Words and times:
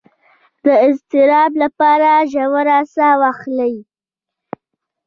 د 0.65 0.67
اضطراب 0.87 1.51
لپاره 1.63 2.09
ژوره 2.31 2.79
ساه 2.93 3.15
واخلئ 3.21 3.73